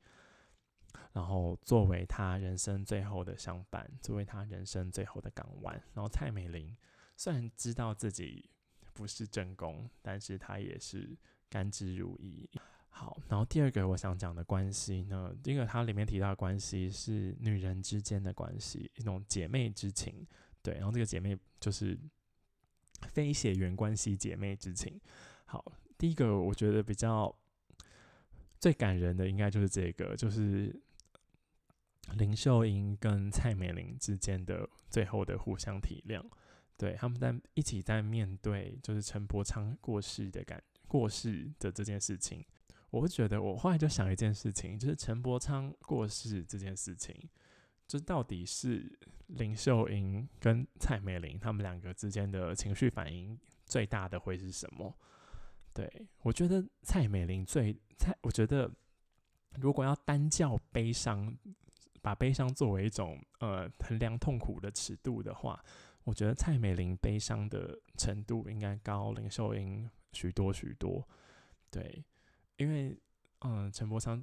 [1.13, 5.75] 然后作为他人生最后的相伴，作为他人生最后的港湾。
[5.93, 6.75] 然后蔡美玲
[7.21, 8.49] 虽然知道自己
[8.95, 11.15] 不是正宫，但是她也是
[11.51, 12.49] 甘之如饴。
[12.89, 20.27] 好，然后第二个我想讲的关系呢，第一个它里面提到的关系是女人之间的关系，一种姐妹之情。
[20.63, 21.95] 对，然后这个姐妹就是
[23.09, 24.99] 非血缘关系姐妹之情。
[25.45, 25.63] 好，
[25.99, 27.31] 第一个我觉得比较
[28.59, 30.75] 最感人的应该就是这个，就是
[32.17, 36.25] 林秀英跟蔡美玲之间的最后的互相体谅。
[36.81, 42.43] 对，他们在一起在面对就是陈伯昌过世的感过世的这件事情。
[42.89, 47.15] 我会觉得，我后来就想一件事情，就是陈伯昌过世这件事情，
[47.87, 54.97] 就到底是林秀英跟蔡美玲他们两个之间的情绪反应最大的会是什么？
[55.75, 58.73] 对我觉得蔡美玲最蔡，我觉得
[59.57, 61.37] 如果要单叫悲伤，
[62.01, 65.63] 把悲伤作为一种呃衡量痛苦的尺度的话，
[66.05, 71.07] 我觉得蔡美玲悲伤的程度应该高林秀英许多许多，
[71.71, 72.05] 对。
[72.57, 72.95] 因为，
[73.41, 74.23] 嗯，陈柏昌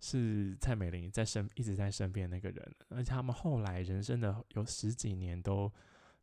[0.00, 5.72] 是蔡美玲在身一直在身边那个人，而且他们后来人生的有十几年都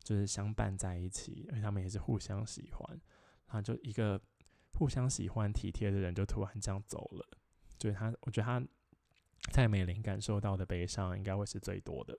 [0.02, 2.88] 就是相伴在一起，而且他们也是互相喜欢，
[3.46, 4.20] 然后就一个
[4.74, 7.26] 互相喜欢体贴的人就突然这样走了，
[7.78, 8.62] 所以他我觉得他
[9.50, 12.18] 蔡美玲感受到的悲伤应该会是最多的。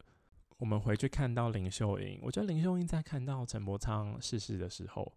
[0.58, 5.12] 我们回去看到林秀英，我觉得林秀英在看到陈伯昌逝世的时候，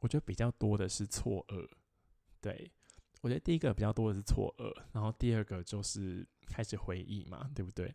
[0.00, 1.68] 我觉得比较多的是错愕，
[2.40, 2.70] 对。
[3.22, 7.94] 我觉得第一个比较多的是错愕，然后第二个就是开始回忆嘛，对不对？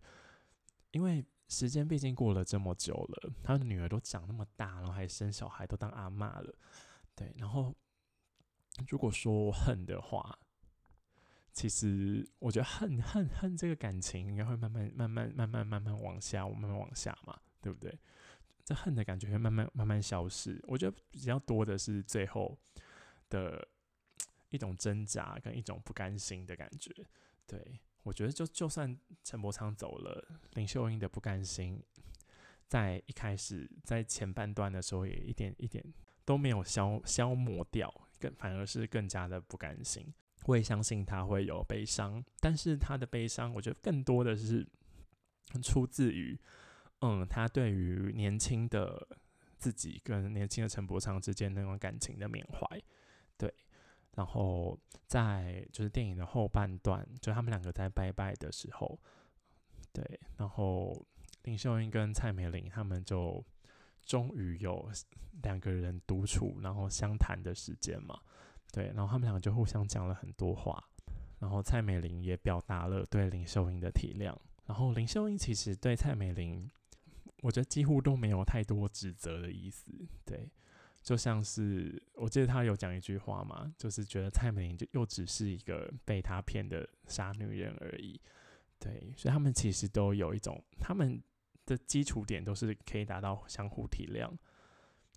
[0.91, 6.55] 因为时间毕竟过了这么久了，他的女儿都长那么大，然后还生小孩，都当阿妈了，
[7.13, 7.33] 对。
[7.35, 7.75] 然后
[8.87, 10.39] 如果说恨的话，
[11.57, 17.97] 其实我觉得恨恨恨这个感情应该会慢慢慢慢慢慢慢慢往下，慢慢往下嘛，对不对？
[18.63, 20.63] 这恨的感觉会慢慢慢慢消失。
[20.67, 22.57] 我觉得比较多的是最后
[23.29, 23.67] 的。
[24.49, 26.89] 一种挣扎跟一种不甘心的感觉，
[27.45, 31.83] 对我觉得就就算陈柏昌走了，林秀英的不甘心，
[32.65, 35.83] 在一开始在前半段的时候也一点一点
[36.23, 40.13] 都没有消消磨掉，更反而是更加的不甘心。
[40.47, 44.67] 我也相信他会有悲伤，但是他的悲伤，我觉得更多的是
[45.61, 46.39] 出自于，
[47.01, 49.07] 嗯，他对于年轻的
[49.57, 52.81] 自己跟年轻的陈伯昌之间那种感情的缅怀。
[53.37, 53.53] 对
[54.15, 58.99] 然后在就是电影的后半段，就他们两个在拜拜的时候，
[59.93, 61.05] 对，然后
[61.43, 63.45] 林秀英跟蔡美玲他们就
[64.01, 64.89] 终于有
[65.43, 68.19] 两个人独处，然后相谈的时间嘛，
[68.71, 70.83] 对，然后他们两个就互相讲了很多话，
[71.39, 76.69] 然后蔡美玲也表达了对林秀英的体谅，然后林秀英其实对蔡美玲，
[77.41, 79.91] 我觉得几乎都没有太多指责的意思，
[80.25, 80.49] 对。
[81.03, 88.19] 就像是我记得他有讲一句话嘛，就是觉得蔡美玲就又只是一个被他骗的傻女人而已，
[88.77, 91.21] 对，所以他们其实都有一种他们
[91.65, 94.29] 的基础点都是可以达到相互体谅，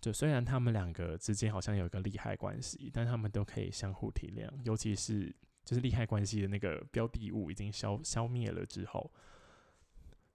[0.01, 5.35] 就虽然他们两个之间好像有一个利害关系，但他们都可以相互体谅，尤其是
[5.65, 9.13] 就是利害关系的那个标的物已经消消灭了之后，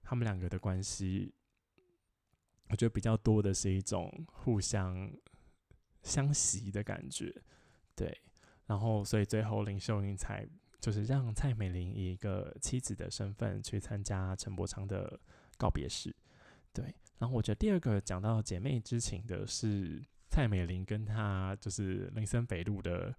[0.02, 1.34] 他们两个的关系，
[2.68, 5.12] 我觉得比较多的是一种互相。
[6.02, 7.34] 相惜的感觉，
[7.96, 8.16] 对，
[8.66, 10.46] 然后所以最后林秀英才
[10.78, 15.18] 就是让蔡美玲以一个妻子的身份去参加陈伯昌的
[15.58, 16.14] 告别式，
[16.72, 23.14] 对，然后我觉得第二个讲到姐妹之情的是蔡美玲跟她就是林森北路的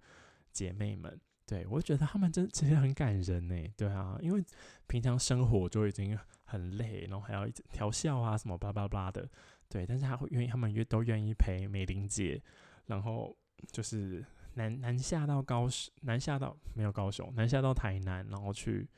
[0.52, 4.44] 姐妹们，对我觉得他们真其实很感人呢，对啊，因为
[4.86, 9.28] 平常生活就已经很累，然后还要调笑啊什么巴拉巴拉的，
[9.68, 12.42] 对，但是他会愿意，他们愿都愿意陪美玲姐。
[12.86, 13.36] 然后
[13.70, 18.88] 就是南南下到高雄，南下到没有高雄，南下到台南，然后去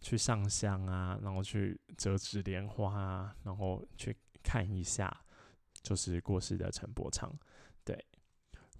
[0.00, 5.24] 去上香啊，然后去折纸莲花啊，然后去看一下，
[5.82, 7.32] 就是过世的陈伯昌。
[7.84, 8.06] 对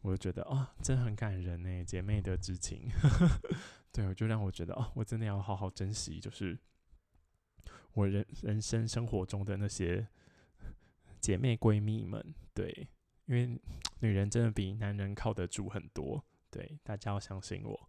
[0.03, 2.89] 我就觉得啊，真的很感人呢，姐妹的之情。
[3.93, 6.59] 对，我就让我觉得哦，我真的要好好珍惜，就是
[7.93, 10.07] 我人人生生活中的那些
[11.21, 12.35] 姐妹闺蜜们。
[12.55, 12.89] 对。
[13.27, 13.61] 因为
[14.01, 17.89] 女人真的比男人靠得住很多，对，大家要相信我。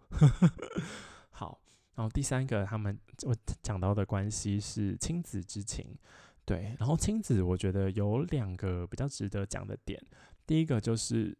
[1.31, 1.61] 好，
[1.99, 5.85] 然后第三个，他们我讲到的关系是亲子之情，
[6.45, 10.01] 对，然后亲子我觉得有两个比较值得讲的点，
[10.47, 11.37] 第一个就是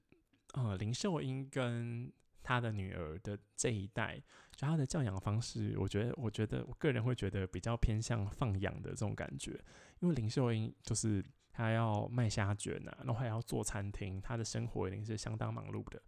[0.56, 2.12] 呃林秀英跟
[2.44, 4.22] 她的女儿的这一代，
[4.54, 9.58] 就她的教养方式，我觉得，我觉得我个人会觉得比较偏向放养的这种感觉，
[10.02, 16.02] 因为林秀英就是他要卖虾卷啊，然后还要做餐厅，他的生活一定是相当忙碌的，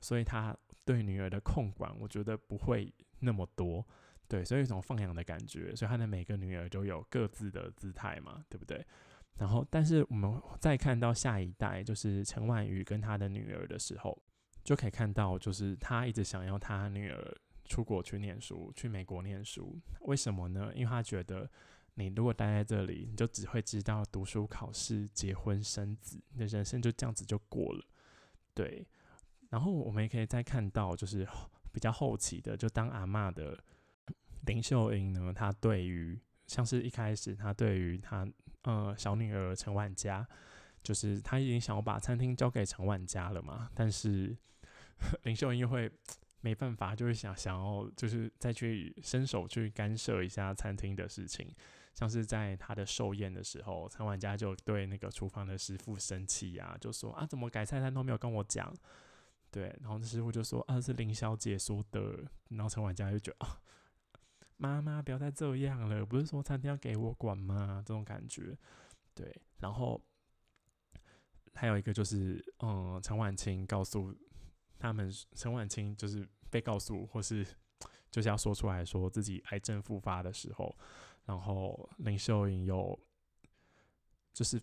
[0.00, 3.84] 所以他对女儿的控管，我觉得不会那么多，
[4.28, 8.84] 对，所以一种放养的感觉，所以他的每个女儿都有各自的姿态嘛，对不对？
[9.36, 14.16] 然后，但是我们再看到下一代，就是陈婉瑜跟他的女儿的时候，
[14.62, 19.80] 就可以看到，就是他一直想要他女儿出国去念书，去美国念书。
[20.02, 20.70] 为什么呢？
[20.74, 21.50] 因为他觉得，
[21.94, 27.84] 你如果待在这里，你就只会知道读书、考试、结婚、生子，你的人生就这样子就过了。
[28.52, 28.86] 对。
[29.54, 31.24] 然后我们也可以再看到，就是
[31.70, 33.56] 比较后期的，就当阿妈的
[34.46, 38.26] 林秀英呢，她对于像是一开始，她对于她。
[38.66, 40.26] 呃，小女儿陈万佳，
[40.82, 44.34] 就是她已经想要把餐厅交给陈万佳了嘛，但是
[45.24, 45.92] 林秀英又会
[46.40, 51.46] 没办法，就是想想要就是再去伸手去干涉一下餐厅的事情，
[51.92, 58.74] 像是在她的寿宴的时候，陈万佳就对那个厨房的师傅生气呀，就说啊，怎么改菜单都没有跟我讲，
[59.54, 63.60] 对，然后师傅就说啊，是林小姐说的，然后陈万佳就觉得啊。
[64.56, 66.04] 妈妈，不要再这样了！
[66.04, 67.80] 不是说餐厅要给我管吗？
[67.86, 68.58] 这种感觉，
[69.14, 69.40] 对。
[69.58, 70.00] 然后
[71.54, 74.12] 还有一个就是，嗯，陈婉清告诉
[74.76, 77.46] 他们，陈婉清就是被告诉，或是
[78.10, 80.76] 就是要说出来说自己癌症复发的时候，
[81.24, 82.98] 然后林秀英有，
[84.32, 84.60] 就是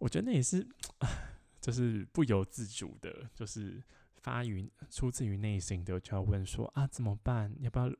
[0.00, 0.66] 我觉得那也是，
[1.60, 3.82] 就是不由自主的，就是
[4.28, 7.50] 发于出自于内心的，就要问说啊，怎么办？
[7.60, 7.90] 要不要？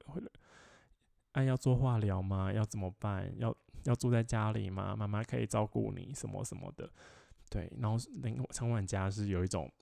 [1.33, 2.53] 哎，要做化疗吗？
[2.53, 3.33] 要怎么办？
[3.39, 4.95] 要要住在家里吗？
[4.95, 6.91] 妈妈可以照顾你什么什么的，
[7.49, 7.73] 对。
[7.79, 9.73] 然后林陈婉佳是有一种，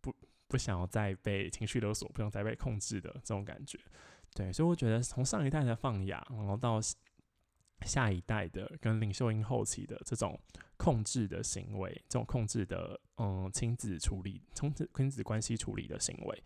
[0.00, 0.14] 不
[0.48, 3.78] 不想要再被情绪勒索，不想再被控制的这种感觉，
[4.34, 4.50] 对。
[4.50, 6.80] 所以我觉得从上一代的放养，然后到
[7.82, 10.38] 下一代的跟领袖英后期的这种
[10.76, 16.42] 控制的行为，这种控制的嗯亲子处理、亲子亲子关系处理的行为。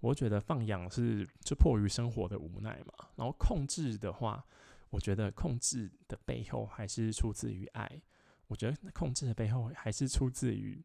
[0.00, 4.44] 我觉得放养是就迫于生活的无奈嘛，然后控制的话，
[4.90, 8.00] 我觉得控制的背后还是出自于爱。
[8.46, 10.82] 我觉得控制的背后还是出自于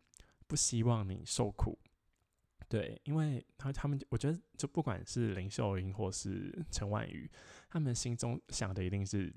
[0.47, 1.77] 不希望你受苦。
[2.67, 7.29] 对，因为他他们，我觉得就不管是林秀英或是陈婉瑜，
[7.69, 9.31] 他们心中想的一定是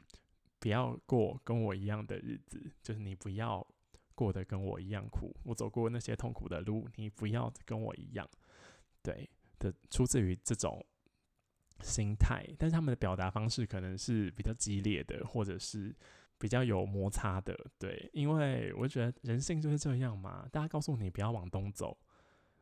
[0.58, 3.66] 不要过跟我一样的日子，就是你不要
[4.14, 5.34] 过得跟我一样苦。
[5.44, 8.28] 我走过那些痛苦的路，你不要跟我一样。
[9.02, 9.28] 对。
[9.58, 10.84] 的出自于这种
[11.80, 15.96] 心态，但是他们的表达方式可能是比较激烈的，或者是
[16.36, 17.58] 比较有摩擦的。
[17.78, 20.46] 对，因为我觉得人性就是这样嘛。
[20.52, 21.96] 大家告诉你不要往东走，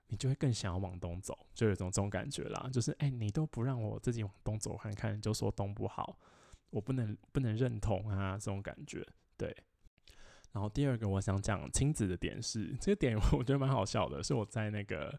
[0.06, 2.70] 你就会更想要往东走，就有种这种感觉啦。
[2.72, 6.16] 就是哎，你都不让我自己往东走看看，就说东不好，
[6.70, 9.06] 我不能不能认同啊，这种感觉。
[9.36, 9.56] 对。
[10.52, 15.18] 然后第二个我想讲亲子的点是，这个点我觉得蛮好笑的，是我在那个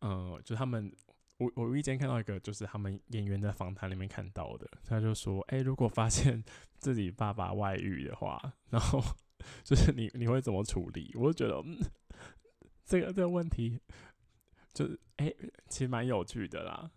[0.00, 0.92] 嗯，就他们。
[1.40, 6.44] 我我无意间看到一个，就是他们演员的访谈里面看到的，他就说：“哎，如果发现
[6.76, 9.02] 自己爸爸外遇的话， 然后
[9.64, 11.78] 就是你你会怎么处理？”我就觉得，嗯，
[12.84, 13.80] 这个这个问题
[14.74, 15.32] 就是哎，
[15.70, 16.90] 其实蛮有趣的啦。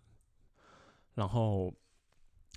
[1.14, 1.72] 然后，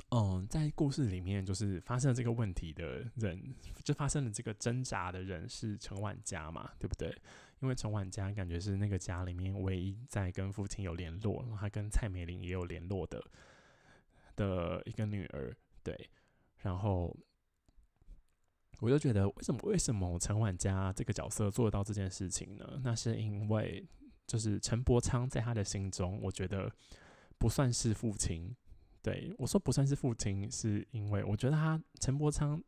[0.09, 7.13] 嗯，在故事里面，就是发生了这个问题的人，就发生了这个挣扎的人是陈婉佳嘛，对不对？
[7.59, 13.21] 因为陈婉佳感觉是那个家里面唯一在跟父亲有联络，然后他跟蔡美玲也有联络的
[14.35, 16.09] 的一个女儿，对。
[16.59, 17.13] 然后
[18.79, 22.79] 我就觉得，为什么为什么陈婉佳这个角色做得到这件事情呢？
[22.83, 23.85] 那是因为
[24.25, 26.71] 就是陈伯昌在他的心中，我觉得
[27.37, 28.55] 不算是父亲。
[29.01, 32.63] 对我说不算是父亲，是因为我觉得他陈伯昌。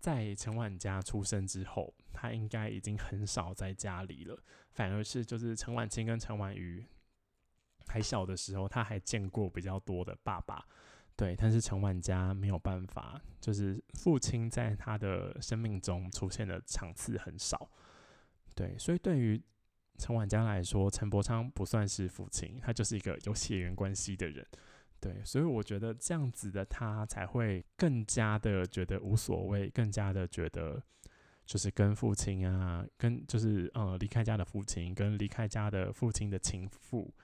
[0.00, 4.40] 在陈婉家出生之后，他应该已经很少在家里了。
[4.70, 6.86] 反而是就是陈婉清跟陈婉瑜
[7.88, 10.64] 还小的时候，他还见过比较多的爸爸。
[11.16, 17.68] 对，但是陈婉家没有办法，就是父亲在他的生命中出现的场次很少。
[18.54, 19.42] 对，所以对于
[19.96, 24.46] 陈婉家来说，陈伯昌不算是父亲，他就是一个有血缘关系的人。
[25.00, 30.82] 对，所以我觉得这样子的他才会更加的觉得无所谓，更加的觉得
[31.46, 37.14] 就是跟父亲啊，跟就是呃离开家的父亲跟离开家的父亲的情妇，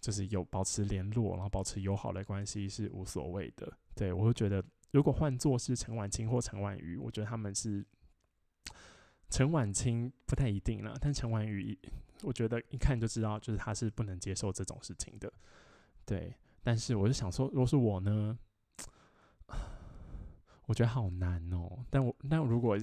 [0.00, 3.72] 就是有保持联络，然后保持友好的关系是无所谓的。
[3.94, 7.84] 对我会觉得，如果换作是陈婉清或陈婉瑜，我觉得他们是
[9.30, 11.78] 陈婉清不太一定了，但陈婉瑜，
[12.22, 15.32] 我觉得一看就知道，就是他是不能接受这种事情的。
[16.04, 16.34] 对，
[16.64, 18.36] 但是我就想说，如果是我呢，
[20.66, 21.84] 我觉得好难哦。
[21.90, 22.76] 但我但如果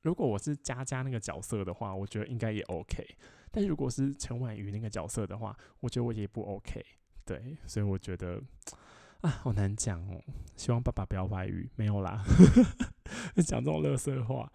[0.00, 3.06] 如果我是佳佳那个角色的话，我觉得应该也 OK。
[3.50, 6.84] 但如果是陈婉瑜那个角色的话，我觉得我也不 OK。
[7.24, 8.40] 对，所以我觉得
[9.20, 10.22] 啊，好难讲哦。
[10.56, 12.24] 希望爸爸不要外遇，没有啦，
[13.44, 14.50] 讲这种乐色话。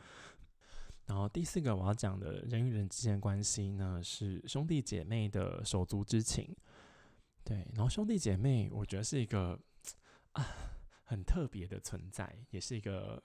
[1.06, 6.56] 然后第四个我要讲的人与人之间关系呢，是兄弟姐妹的手足之情。
[7.44, 9.60] 对，然后兄弟姐妹，我觉得是一个
[10.34, 10.46] 啊
[11.04, 13.22] 很特别的存在，也是一个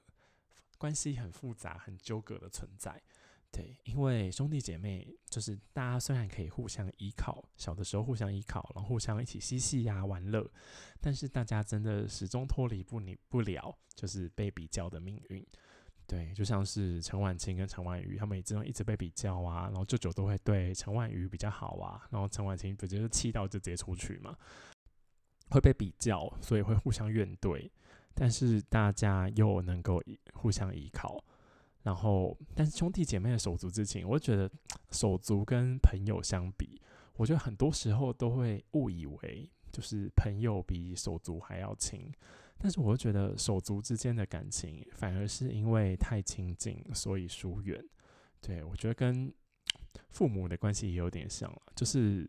[0.79, 3.03] 关系很复杂、很纠葛的存在。
[3.53, 10.51] 对，因为兄弟姐妹就是大家虽然可以互相依靠，小的时候互相依靠，然后互相一起嬉戏呀、玩乐，
[11.01, 15.47] 但是大家真的始终脱离不你不了，就是被比较的命运。
[16.07, 24.37] 对，就像是陈婉清跟陈婉瑜，他们也这种一直被比较啊，然后舅舅都会对陈婉瑜比较好啊，然后陈婉清不就是气到就直接出去嘛？
[25.51, 27.71] 会被比较，所以会互相怨怼，
[28.15, 30.03] 但是大家又能够
[30.33, 31.23] 互相依靠。
[31.83, 34.51] 然后，但是兄弟姐妹的手足之情，我觉得
[34.91, 36.81] 手足跟朋友相比，
[37.15, 42.13] 我觉得很多时候都会误以为就是朋友比手足还要亲。
[42.59, 47.83] 但是，我觉得手足之间的感情反而是因为太亲近，所以疏远。
[48.41, 49.33] 对我觉得跟
[50.09, 52.29] 父母的关系也有点像，就是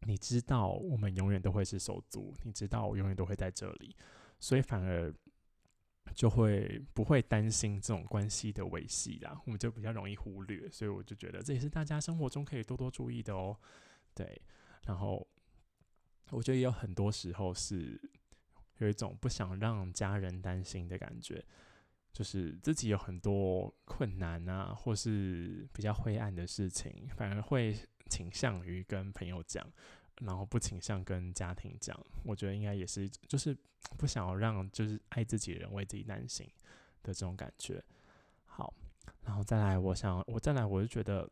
[0.00, 3.96] 你知道我们永远都会是手足，你知道我永远都会在这里，
[4.38, 5.14] 所以反而。
[6.14, 13.56] 就会不会担心这种关系的维系啦，我们就比较容易忽略，所以我就觉得这也是大家生活中可以多多注意的哦。
[14.12, 14.42] 对，
[14.86, 15.24] 然后
[16.30, 18.00] 我觉得也有很多时候是
[18.80, 21.42] 有一种不想让家人担心的感觉，
[22.12, 27.74] 就是自己有很多困难啊，或是比较灰暗的事情，反而会
[28.10, 29.66] 倾向于跟朋友讲。
[30.22, 33.56] 然后不倾向跟家庭讲，我觉得应该也是，就是
[33.96, 36.46] 不想要让就是爱自己的人为自己担心
[37.02, 37.82] 的这种感觉。
[38.44, 38.74] 好，
[39.22, 41.26] 然后再来，我想我再来，我就觉得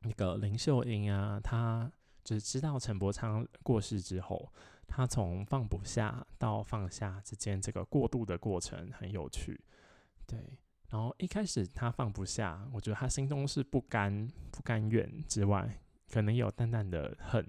[0.00, 1.90] 那个林秀英啊，她
[2.22, 4.52] 就是知道陈伯昌过世之后，
[4.86, 9.60] 他从放不下到放下之间这个过渡的过程很有趣。
[10.26, 10.38] 对，
[10.88, 15.80] 然后一开始他放不下，我觉得他心中是不甘不甘愿之外，
[16.10, 17.46] 可能有淡淡的恨。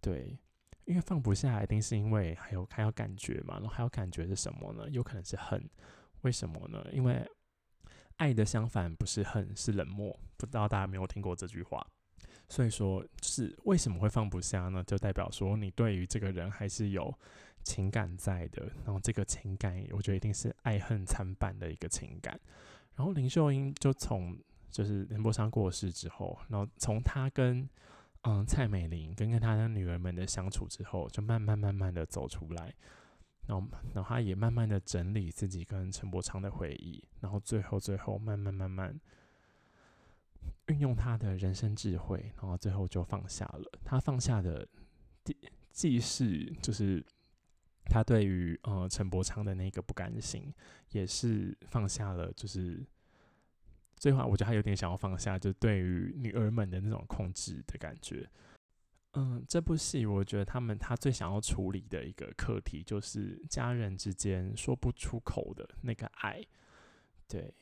[0.00, 0.38] 对，
[0.84, 3.54] 因为放不下，一定是因为还有还有感觉嘛。
[3.54, 4.88] 然后还有感觉是什么呢？
[4.90, 5.68] 有可能是恨。
[6.22, 6.84] 为什么呢？
[6.92, 7.24] 因为
[8.16, 10.18] 爱的相反不是恨，是冷漠。
[10.36, 11.86] 不知道大家有没有听过这句话？
[12.48, 13.04] 所以说，
[13.36, 14.82] 是为什么会放不下呢？
[14.84, 17.12] 就代表说你对于这个人还是有
[17.62, 18.62] 情感在的。
[18.84, 22.38] 然后这个情感，我觉得一定是爱恨参半的一个情感。
[22.94, 24.38] 然后林秀英就从
[24.70, 27.68] 就是林伯昌过世之后，然后从他跟
[28.22, 32.74] 嗯，蔡美玲跟跟她的女儿们的相处之后，就慢慢慢慢的走出来，
[33.46, 38.98] 然后，然后她也慢慢的整理自己跟陈柏昌的回忆，然后最后最后慢慢慢慢
[40.66, 43.78] 运用他的人生智慧，然后最后就放下了。
[43.84, 44.66] 他放下的
[45.24, 45.36] 既
[45.70, 47.04] 既是就是
[47.84, 50.52] 他对于呃陈柏昌的那个不甘心，
[50.90, 52.86] 也是放下了就是。
[53.98, 58.28] 最后，我觉得他有点想要放下，就对于女儿们的那种控制的感觉。
[59.14, 66.44] 嗯，这部戏我觉得他们他最想要处理的一个课题，就是家人之间说不出口的那个爱。
[67.26, 67.54] 对。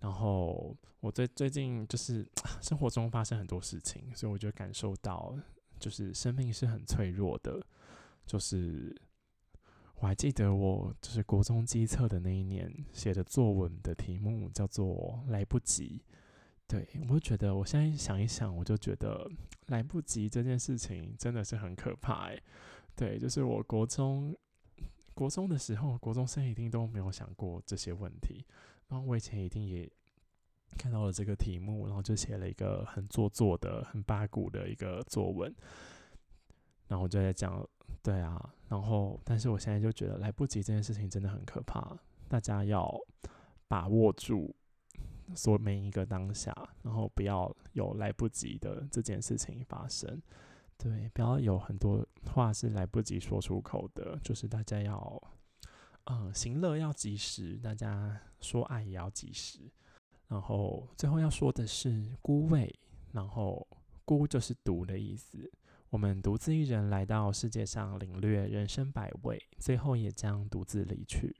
[0.00, 2.26] 然后我最最近就是
[2.62, 5.36] 生活中发生很多事情，所以我就感受到，
[5.78, 7.60] 就是生命是很脆弱的，
[8.26, 8.94] 就是。
[10.00, 16.00] 我还记得我就是国中机测的那一年写的作文的题目叫做“来不及”。
[16.68, 19.28] 对我就觉得，我现在想一想，我就觉得
[19.66, 22.40] 来不及这件事情真的是很可怕诶。
[22.94, 24.32] 对，就是我国中
[25.14, 28.46] 国中的时候，国中生一定都没有想过这些问题。
[28.88, 29.90] 然后我以前一定也
[30.76, 35.54] 看到了这个题目，然后就写了一个很做作的、很八股的一个作文。
[36.88, 37.62] 然后我就在讲，
[38.02, 38.54] 对啊。
[38.68, 41.96] 然后，但是我现在就觉得来不及这件事情真的很可怕，
[42.28, 42.94] 大家要
[43.66, 44.54] 把握住
[45.34, 50.20] 所每一个当下，然后不要有来不及的这件事情发生。
[50.76, 55.22] 对，不要有很多话是来不及说出口的，就是大家要，
[56.10, 59.60] 嗯，行乐要及时，大家说爱也要及时。
[60.26, 62.74] 然后最后要说的是孤味，
[63.12, 63.66] 然后
[64.04, 65.50] 孤就是独的意思。
[65.90, 71.34] 我们独自一人来到世界上，领略人生百味，最后也将独自离去。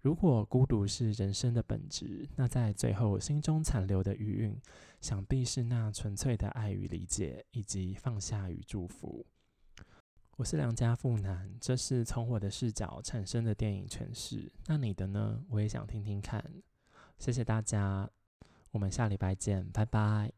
[0.00, 4.58] 如果孤独是人生的本质，那在最后心中残留的余韵，
[5.02, 9.26] 想必是那纯粹的爱与理解，以及放下与祝福。
[10.40, 14.50] 我是良家妇男，这是从我的视角产生的电影诠释。
[14.68, 15.38] 那你的呢？
[15.50, 16.42] 我也想听听看。
[17.18, 18.08] 谢谢大家，
[18.70, 20.32] 我们下礼拜见，拜拜。